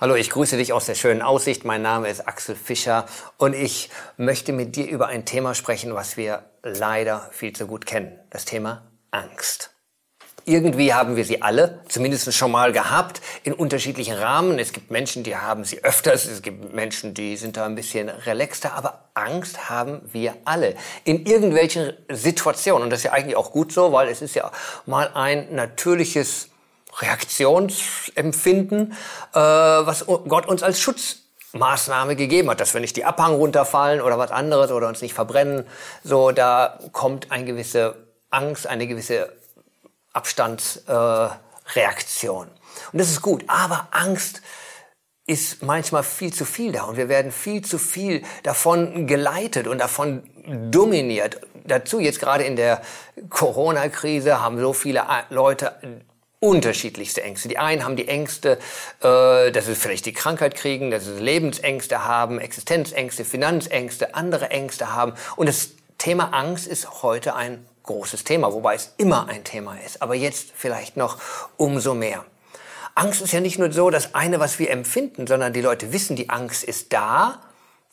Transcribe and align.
Hallo, 0.00 0.16
ich 0.16 0.30
grüße 0.30 0.56
dich 0.56 0.72
aus 0.72 0.86
der 0.86 0.96
schönen 0.96 1.22
Aussicht. 1.22 1.64
Mein 1.64 1.80
Name 1.80 2.08
ist 2.08 2.26
Axel 2.26 2.56
Fischer 2.56 3.06
und 3.38 3.54
ich 3.54 3.90
möchte 4.16 4.52
mit 4.52 4.74
dir 4.74 4.88
über 4.88 5.06
ein 5.06 5.24
Thema 5.24 5.54
sprechen, 5.54 5.94
was 5.94 6.16
wir 6.16 6.42
leider 6.64 7.28
viel 7.30 7.52
zu 7.52 7.68
gut 7.68 7.86
kennen. 7.86 8.18
Das 8.28 8.44
Thema 8.44 8.90
Angst. 9.12 9.70
Irgendwie 10.46 10.92
haben 10.92 11.14
wir 11.14 11.24
sie 11.24 11.42
alle, 11.42 11.84
zumindest 11.88 12.34
schon 12.34 12.50
mal 12.50 12.72
gehabt, 12.72 13.22
in 13.44 13.52
unterschiedlichen 13.52 14.14
Rahmen. 14.14 14.58
Es 14.58 14.72
gibt 14.72 14.90
Menschen, 14.90 15.22
die 15.22 15.36
haben 15.36 15.62
sie 15.62 15.84
öfters, 15.84 16.26
es 16.26 16.42
gibt 16.42 16.74
Menschen, 16.74 17.14
die 17.14 17.36
sind 17.36 17.56
da 17.56 17.64
ein 17.64 17.76
bisschen 17.76 18.08
relaxter, 18.08 18.74
aber 18.74 19.10
Angst 19.14 19.70
haben 19.70 20.02
wir 20.12 20.34
alle 20.44 20.74
in 21.04 21.24
irgendwelchen 21.24 21.92
Situationen. 22.10 22.82
Und 22.82 22.90
das 22.90 22.98
ist 22.98 23.04
ja 23.04 23.12
eigentlich 23.12 23.36
auch 23.36 23.52
gut 23.52 23.70
so, 23.72 23.92
weil 23.92 24.08
es 24.08 24.22
ist 24.22 24.34
ja 24.34 24.50
mal 24.86 25.12
ein 25.14 25.54
natürliches 25.54 26.48
Reaktionsempfinden, 26.98 28.92
äh, 29.32 29.38
was 29.38 30.06
Gott 30.06 30.46
uns 30.46 30.62
als 30.62 30.80
Schutzmaßnahme 30.80 32.16
gegeben 32.16 32.50
hat, 32.50 32.60
dass 32.60 32.74
wir 32.74 32.80
nicht 32.80 32.96
die 32.96 33.04
Abhang 33.04 33.34
runterfallen 33.34 34.00
oder 34.00 34.18
was 34.18 34.30
anderes 34.30 34.70
oder 34.70 34.88
uns 34.88 35.02
nicht 35.02 35.14
verbrennen. 35.14 35.66
So, 36.02 36.30
da 36.30 36.78
kommt 36.92 37.30
eine 37.30 37.44
gewisse 37.44 37.96
Angst, 38.30 38.66
eine 38.66 38.86
gewisse 38.86 39.32
Abstandsreaktion. 40.12 42.46
Äh, 42.46 42.50
und 42.92 42.98
das 42.98 43.10
ist 43.10 43.22
gut. 43.22 43.44
Aber 43.48 43.88
Angst 43.90 44.42
ist 45.26 45.62
manchmal 45.62 46.02
viel 46.02 46.32
zu 46.32 46.44
viel 46.44 46.72
da 46.72 46.84
und 46.84 46.96
wir 46.96 47.08
werden 47.08 47.32
viel 47.32 47.64
zu 47.64 47.78
viel 47.78 48.22
davon 48.42 49.06
geleitet 49.06 49.66
und 49.66 49.78
davon 49.78 50.22
dominiert. 50.70 51.40
Dazu 51.66 51.98
jetzt 51.98 52.20
gerade 52.20 52.44
in 52.44 52.56
der 52.56 52.82
Corona-Krise 53.30 54.42
haben 54.42 54.60
so 54.60 54.74
viele 54.74 55.04
Leute 55.30 56.02
unterschiedlichste 56.44 57.22
Ängste. 57.22 57.48
Die 57.48 57.58
einen 57.58 57.84
haben 57.84 57.96
die 57.96 58.06
Ängste, 58.06 58.58
äh, 59.00 59.50
dass 59.50 59.64
sie 59.64 59.74
vielleicht 59.74 60.04
die 60.04 60.12
Krankheit 60.12 60.54
kriegen, 60.54 60.90
dass 60.90 61.06
sie 61.06 61.18
Lebensängste 61.18 62.04
haben, 62.04 62.38
Existenzängste, 62.38 63.24
Finanzängste, 63.24 64.14
andere 64.14 64.50
Ängste 64.50 64.94
haben. 64.94 65.14
Und 65.36 65.48
das 65.48 65.70
Thema 65.96 66.34
Angst 66.34 66.66
ist 66.66 67.02
heute 67.02 67.34
ein 67.34 67.66
großes 67.84 68.24
Thema, 68.24 68.52
wobei 68.52 68.74
es 68.74 68.92
immer 68.98 69.28
ein 69.28 69.42
Thema 69.44 69.78
ist, 69.86 70.02
aber 70.02 70.14
jetzt 70.14 70.52
vielleicht 70.54 70.98
noch 70.98 71.18
umso 71.56 71.94
mehr. 71.94 72.24
Angst 72.94 73.22
ist 73.22 73.32
ja 73.32 73.40
nicht 73.40 73.58
nur 73.58 73.72
so 73.72 73.88
das 73.90 74.14
eine, 74.14 74.38
was 74.38 74.58
wir 74.58 74.70
empfinden, 74.70 75.26
sondern 75.26 75.52
die 75.52 75.60
Leute 75.62 75.92
wissen, 75.92 76.14
die 76.14 76.28
Angst 76.28 76.62
ist 76.62 76.92
da 76.92 77.40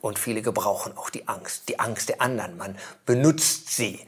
und 0.00 0.18
viele 0.18 0.40
gebrauchen 0.40 0.96
auch 0.96 1.10
die 1.10 1.26
Angst, 1.26 1.68
die 1.68 1.80
Angst 1.80 2.08
der 2.08 2.20
anderen. 2.20 2.56
Man 2.56 2.78
benutzt 3.04 3.74
sie. 3.74 4.00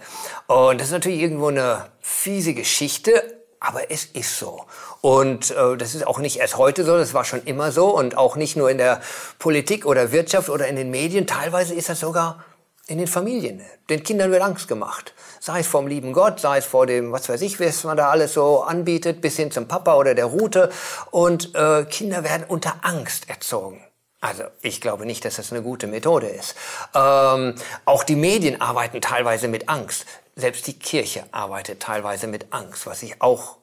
Und 0.47 0.80
das 0.80 0.89
ist 0.89 0.92
natürlich 0.92 1.20
irgendwo 1.20 1.48
eine 1.48 1.89
fiese 2.00 2.55
Geschichte, 2.55 3.38
aber 3.61 3.91
es 3.91 4.05
ist 4.05 4.39
so. 4.39 4.64
Und 5.01 5.51
äh, 5.51 5.77
das 5.77 5.95
ist 5.95 6.06
auch 6.06 6.19
nicht 6.19 6.39
erst 6.39 6.56
heute 6.56 6.84
so, 6.84 6.97
das 6.97 7.14
war 7.14 7.25
schon 7.25 7.42
immer 7.45 7.73
so 7.73 7.97
und 7.97 8.17
auch 8.17 8.37
nicht 8.37 8.56
nur 8.56 8.70
in 8.70 8.78
der 8.78 9.01
Politik 9.39 9.87
oder 9.87 10.12
Wirtschaft 10.12 10.48
oder 10.48 10.67
in 10.69 10.77
den 10.77 10.91
Medien. 10.91 11.27
Teilweise 11.27 11.75
ist 11.75 11.89
das 11.89 12.01
sogar 12.01 12.45
in 12.86 12.98
den 12.98 13.06
Familien. 13.06 13.62
Den 13.91 14.03
Kindern 14.03 14.31
wird 14.31 14.42
Angst 14.42 14.67
gemacht. 14.67 15.12
Sei 15.41 15.61
es 15.61 15.67
vom 15.67 15.86
lieben 15.86 16.12
Gott, 16.12 16.41
sei 16.41 16.59
es 16.59 16.64
vor 16.64 16.86
dem, 16.86 17.12
was 17.12 17.29
weiß 17.29 17.42
ich, 17.42 17.61
was 17.61 17.84
man 17.84 17.97
da 17.97 18.09
alles 18.09 18.33
so 18.33 18.62
anbietet, 18.62 19.20
bis 19.20 19.36
hin 19.36 19.51
zum 19.51 19.69
Papa 19.69 19.95
oder 19.97 20.14
der 20.14 20.25
Route. 20.25 20.70
Und 21.11 21.55
äh, 21.55 21.84
Kinder 21.84 22.25
werden 22.25 22.45
unter 22.48 22.77
Angst 22.83 23.29
erzogen. 23.29 23.84
Also 24.20 24.44
ich 24.62 24.80
glaube 24.80 25.06
nicht, 25.06 25.24
dass 25.24 25.36
das 25.36 25.52
eine 25.52 25.62
gute 25.62 25.86
Methode 25.86 26.27
ist. 26.27 26.56
Ähm, 26.94 27.55
auch 27.84 28.02
die 28.02 28.16
Medien 28.16 28.61
arbeiten 28.61 29.00
teilweise 29.00 29.47
mit 29.47 29.69
Angst. 29.69 30.06
Selbst 30.34 30.66
die 30.66 30.78
Kirche 30.78 31.24
arbeitet 31.30 31.80
teilweise 31.80 32.27
mit 32.27 32.52
Angst, 32.52 32.86
was 32.86 33.02
ich 33.02 33.22
auch 33.22 33.58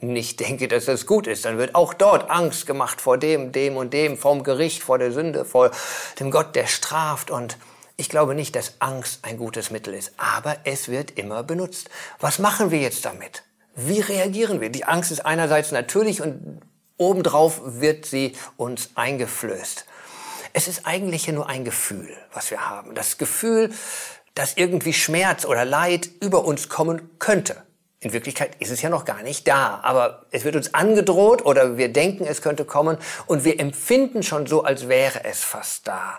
nicht 0.00 0.40
denke, 0.48 0.68
dass 0.68 0.86
das 0.86 1.04
gut 1.04 1.26
ist. 1.26 1.44
Dann 1.44 1.58
wird 1.58 1.74
auch 1.74 1.92
dort 1.92 2.30
Angst 2.30 2.66
gemacht 2.66 3.00
vor 3.00 3.18
dem, 3.18 3.52
dem 3.52 3.76
und 3.76 3.92
dem, 3.92 4.16
vom 4.16 4.44
Gericht, 4.44 4.82
vor 4.82 4.98
der 4.98 5.12
Sünde, 5.12 5.44
vor 5.44 5.70
dem 6.18 6.30
Gott, 6.30 6.54
der 6.54 6.66
straft. 6.66 7.30
Und 7.30 7.58
ich 7.98 8.08
glaube 8.08 8.34
nicht, 8.34 8.56
dass 8.56 8.74
Angst 8.78 9.20
ein 9.22 9.36
gutes 9.36 9.70
Mittel 9.70 9.92
ist. 9.92 10.12
Aber 10.16 10.56
es 10.64 10.88
wird 10.88 11.18
immer 11.18 11.42
benutzt. 11.42 11.90
Was 12.18 12.38
machen 12.38 12.70
wir 12.70 12.78
jetzt 12.78 13.04
damit? 13.04 13.42
Wie 13.74 14.00
reagieren 14.00 14.60
wir? 14.62 14.70
Die 14.70 14.84
Angst 14.84 15.12
ist 15.12 15.26
einerseits 15.26 15.70
natürlich 15.70 16.22
und 16.22 16.62
obendrauf 16.96 17.60
wird 17.62 18.06
sie 18.06 18.36
uns 18.56 18.90
eingeflößt. 18.94 19.84
Es 20.58 20.66
ist 20.66 20.86
eigentlich 20.86 21.24
ja 21.24 21.32
nur 21.32 21.48
ein 21.48 21.64
Gefühl, 21.64 22.08
was 22.32 22.50
wir 22.50 22.68
haben. 22.68 22.96
Das 22.96 23.16
Gefühl, 23.16 23.70
dass 24.34 24.56
irgendwie 24.56 24.92
Schmerz 24.92 25.44
oder 25.44 25.64
Leid 25.64 26.10
über 26.20 26.44
uns 26.44 26.68
kommen 26.68 27.10
könnte. 27.20 27.62
In 28.00 28.12
Wirklichkeit 28.12 28.56
ist 28.58 28.72
es 28.72 28.82
ja 28.82 28.90
noch 28.90 29.04
gar 29.04 29.22
nicht 29.22 29.46
da, 29.46 29.78
aber 29.84 30.26
es 30.32 30.42
wird 30.42 30.56
uns 30.56 30.74
angedroht 30.74 31.46
oder 31.46 31.76
wir 31.76 31.92
denken, 31.92 32.26
es 32.26 32.42
könnte 32.42 32.64
kommen 32.64 32.98
und 33.26 33.44
wir 33.44 33.60
empfinden 33.60 34.24
schon 34.24 34.48
so, 34.48 34.64
als 34.64 34.88
wäre 34.88 35.22
es 35.22 35.44
fast 35.44 35.86
da. 35.86 36.18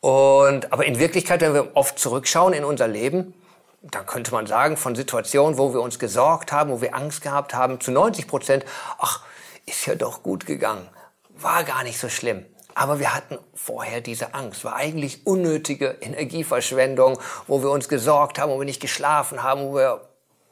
Und, 0.00 0.72
aber 0.72 0.86
in 0.86 0.98
Wirklichkeit, 0.98 1.42
wenn 1.42 1.52
wir 1.52 1.76
oft 1.76 1.98
zurückschauen 1.98 2.54
in 2.54 2.64
unser 2.64 2.88
Leben, 2.88 3.34
dann 3.82 4.06
könnte 4.06 4.32
man 4.32 4.46
sagen, 4.46 4.78
von 4.78 4.96
Situationen, 4.96 5.58
wo 5.58 5.74
wir 5.74 5.82
uns 5.82 5.98
gesorgt 5.98 6.50
haben, 6.50 6.70
wo 6.70 6.80
wir 6.80 6.94
Angst 6.94 7.20
gehabt 7.20 7.52
haben, 7.52 7.78
zu 7.78 7.90
90 7.90 8.26
Prozent, 8.26 8.64
ach, 8.96 9.20
ist 9.66 9.84
ja 9.84 9.96
doch 9.96 10.22
gut 10.22 10.46
gegangen, 10.46 10.88
war 11.28 11.62
gar 11.64 11.84
nicht 11.84 12.00
so 12.00 12.08
schlimm. 12.08 12.46
Aber 12.74 12.98
wir 12.98 13.14
hatten 13.14 13.38
vorher 13.54 14.00
diese 14.00 14.34
Angst, 14.34 14.64
war 14.64 14.76
eigentlich 14.76 15.26
unnötige 15.26 15.96
Energieverschwendung, 16.00 17.18
wo 17.46 17.62
wir 17.62 17.70
uns 17.70 17.88
gesorgt 17.88 18.38
haben, 18.38 18.52
wo 18.52 18.58
wir 18.58 18.64
nicht 18.64 18.80
geschlafen 18.80 19.42
haben, 19.42 19.68
wo 19.68 19.74
wir 19.74 20.08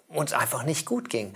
uns 0.08 0.32
einfach 0.32 0.62
nicht 0.64 0.86
gut 0.86 1.10
ging. 1.10 1.34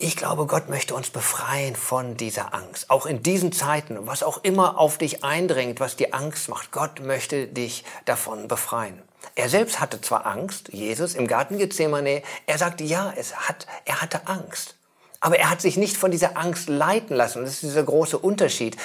Ich 0.00 0.16
glaube, 0.16 0.46
Gott 0.46 0.68
möchte 0.68 0.94
uns 0.94 1.10
befreien 1.10 1.74
von 1.74 2.16
dieser 2.16 2.54
Angst. 2.54 2.88
Auch 2.88 3.04
in 3.04 3.24
diesen 3.24 3.50
Zeiten, 3.50 4.06
was 4.06 4.22
auch 4.22 4.44
immer 4.44 4.78
auf 4.78 4.96
dich 4.96 5.24
eindringt, 5.24 5.80
was 5.80 5.96
dir 5.96 6.14
Angst 6.14 6.48
macht, 6.48 6.70
Gott 6.70 7.00
möchte 7.00 7.48
dich 7.48 7.84
davon 8.04 8.46
befreien. 8.46 9.02
Er 9.34 9.48
selbst 9.48 9.80
hatte 9.80 10.00
zwar 10.00 10.24
Angst, 10.24 10.68
Jesus 10.72 11.14
im 11.16 11.26
Garten 11.26 11.58
Gethsemane, 11.58 12.22
er 12.46 12.58
sagte 12.58 12.84
ja, 12.84 13.12
es 13.16 13.34
hat, 13.48 13.66
er 13.86 14.00
hatte 14.00 14.28
Angst. 14.28 14.76
Aber 15.20 15.36
er 15.36 15.50
hat 15.50 15.60
sich 15.60 15.76
nicht 15.76 15.96
von 15.96 16.12
dieser 16.12 16.36
Angst 16.36 16.68
leiten 16.68 17.16
lassen. 17.16 17.42
Das 17.42 17.54
ist 17.54 17.62
dieser 17.64 17.82
große 17.82 18.18
Unterschied 18.18 18.76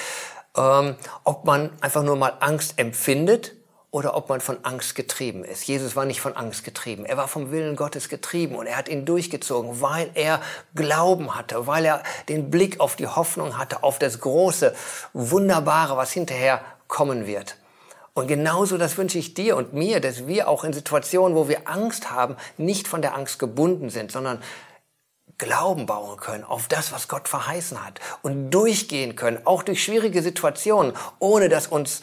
ähm, 0.57 0.95
ob 1.23 1.45
man 1.45 1.71
einfach 1.81 2.03
nur 2.03 2.15
mal 2.15 2.33
Angst 2.39 2.75
empfindet 2.77 3.53
oder 3.93 4.15
ob 4.15 4.27
man 4.27 4.41
von 4.41 4.57
Angst 4.63 4.95
getrieben 4.95 5.43
ist. 5.43 5.67
Jesus 5.67 5.95
war 5.95 6.05
nicht 6.05 6.19
von 6.19 6.35
Angst 6.35 6.63
getrieben. 6.63 7.05
Er 7.05 7.15
war 7.15 7.27
vom 7.27 7.51
Willen 7.51 7.75
Gottes 7.75 8.09
getrieben 8.09 8.55
und 8.55 8.65
er 8.65 8.75
hat 8.75 8.89
ihn 8.89 9.05
durchgezogen, 9.05 9.81
weil 9.81 10.09
er 10.15 10.41
Glauben 10.73 11.35
hatte, 11.35 11.67
weil 11.67 11.85
er 11.85 12.01
den 12.27 12.49
Blick 12.49 12.79
auf 12.79 12.95
die 12.95 13.07
Hoffnung 13.07 13.59
hatte, 13.59 13.83
auf 13.83 13.99
das 13.99 14.19
große, 14.19 14.73
wunderbare, 15.13 15.95
was 15.95 16.11
hinterher 16.11 16.61
kommen 16.87 17.27
wird. 17.27 17.57
Und 18.15 18.27
genauso 18.27 18.79
das 18.79 18.97
wünsche 18.97 19.19
ich 19.19 19.35
dir 19.35 19.57
und 19.57 19.73
mir, 19.73 19.99
dass 19.99 20.25
wir 20.25 20.47
auch 20.47 20.63
in 20.63 20.73
Situationen, 20.73 21.37
wo 21.37 21.47
wir 21.47 21.67
Angst 21.67 22.09
haben, 22.09 22.35
nicht 22.57 22.87
von 22.87 23.01
der 23.03 23.15
Angst 23.15 23.37
gebunden 23.37 23.91
sind, 23.91 24.11
sondern 24.11 24.41
Glauben 25.37 25.85
bauen 25.85 26.17
können 26.17 26.43
auf 26.43 26.67
das, 26.67 26.91
was 26.91 27.07
Gott 27.07 27.27
verheißen 27.27 27.83
hat 27.83 27.99
und 28.21 28.51
durchgehen 28.51 29.15
können, 29.15 29.39
auch 29.45 29.63
durch 29.63 29.83
schwierige 29.83 30.21
Situationen, 30.21 30.93
ohne 31.19 31.49
dass 31.49 31.67
uns 31.67 32.01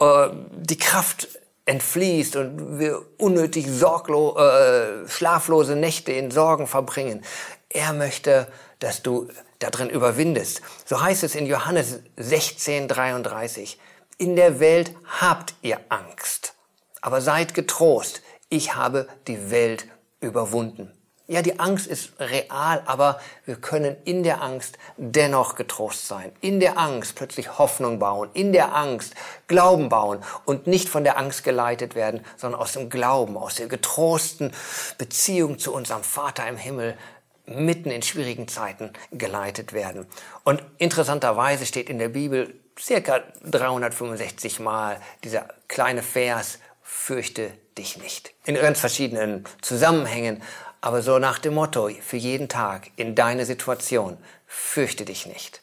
äh, 0.00 0.28
die 0.52 0.78
Kraft 0.78 1.28
entfließt 1.68 2.36
und 2.36 2.78
wir 2.78 3.02
unnötig 3.18 3.66
sorglo 3.68 4.38
äh, 4.38 5.06
schlaflose 5.06 5.76
Nächte 5.76 6.12
in 6.12 6.30
Sorgen 6.30 6.66
verbringen. 6.66 7.22
Er 7.68 7.92
möchte, 7.92 8.48
dass 8.78 9.02
du 9.02 9.28
darin 9.58 9.90
überwindest. 9.90 10.62
So 10.86 11.00
heißt 11.02 11.24
es 11.24 11.34
in 11.34 11.46
Johannes 11.46 12.00
16, 12.16 12.88
33. 12.88 13.78
In 14.16 14.34
der 14.34 14.60
Welt 14.60 14.94
habt 15.20 15.54
ihr 15.62 15.78
Angst, 15.90 16.54
aber 17.02 17.20
seid 17.20 17.54
getrost. 17.54 18.22
Ich 18.48 18.74
habe 18.74 19.06
die 19.26 19.50
Welt 19.50 19.86
überwunden. 20.20 20.97
Ja, 21.30 21.42
die 21.42 21.60
Angst 21.60 21.86
ist 21.86 22.12
real, 22.20 22.82
aber 22.86 23.20
wir 23.44 23.56
können 23.56 23.98
in 24.04 24.22
der 24.22 24.40
Angst 24.40 24.78
dennoch 24.96 25.56
getrost 25.56 26.08
sein. 26.08 26.32
In 26.40 26.58
der 26.58 26.78
Angst 26.78 27.16
plötzlich 27.16 27.58
Hoffnung 27.58 27.98
bauen, 27.98 28.30
in 28.32 28.54
der 28.54 28.74
Angst 28.74 29.12
Glauben 29.46 29.90
bauen 29.90 30.24
und 30.46 30.66
nicht 30.66 30.88
von 30.88 31.04
der 31.04 31.18
Angst 31.18 31.44
geleitet 31.44 31.94
werden, 31.94 32.24
sondern 32.38 32.58
aus 32.58 32.72
dem 32.72 32.88
Glauben, 32.88 33.36
aus 33.36 33.56
der 33.56 33.66
getrosten 33.66 34.52
Beziehung 34.96 35.58
zu 35.58 35.74
unserem 35.74 36.02
Vater 36.02 36.48
im 36.48 36.56
Himmel 36.56 36.96
mitten 37.44 37.90
in 37.90 38.00
schwierigen 38.00 38.48
Zeiten 38.48 38.94
geleitet 39.12 39.74
werden. 39.74 40.06
Und 40.44 40.62
interessanterweise 40.78 41.66
steht 41.66 41.90
in 41.90 41.98
der 41.98 42.08
Bibel 42.08 42.54
circa 42.80 43.20
365 43.44 44.60
Mal 44.60 44.98
dieser 45.24 45.46
kleine 45.68 46.02
Vers, 46.02 46.58
fürchte 46.82 47.50
dich 47.76 47.98
nicht. 47.98 48.32
In 48.46 48.54
ganz 48.54 48.80
verschiedenen 48.80 49.44
Zusammenhängen, 49.60 50.42
aber 50.80 51.02
so 51.02 51.18
nach 51.18 51.38
dem 51.38 51.54
Motto, 51.54 51.90
für 52.00 52.16
jeden 52.16 52.48
Tag, 52.48 52.90
in 52.96 53.14
deine 53.14 53.44
Situation, 53.44 54.16
fürchte 54.46 55.04
dich 55.04 55.26
nicht. 55.26 55.60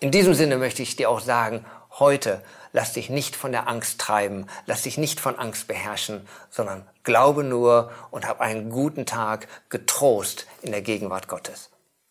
In 0.00 0.10
diesem 0.10 0.34
Sinne 0.34 0.56
möchte 0.56 0.82
ich 0.82 0.96
dir 0.96 1.10
auch 1.10 1.20
sagen, 1.20 1.64
heute 1.98 2.42
lass 2.72 2.94
dich 2.94 3.10
nicht 3.10 3.36
von 3.36 3.52
der 3.52 3.68
Angst 3.68 4.00
treiben, 4.00 4.46
lass 4.66 4.82
dich 4.82 4.98
nicht 4.98 5.20
von 5.20 5.38
Angst 5.38 5.68
beherrschen, 5.68 6.26
sondern 6.50 6.88
glaube 7.02 7.44
nur 7.44 7.92
und 8.10 8.26
hab 8.26 8.40
einen 8.40 8.70
guten 8.70 9.06
Tag 9.06 9.48
getrost 9.68 10.46
in 10.62 10.72
der 10.72 10.82
Gegenwart 10.82 11.28
Gottes. 11.28 11.70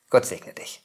Gott 0.09 0.25
segne 0.25 0.53
dich. 0.53 0.80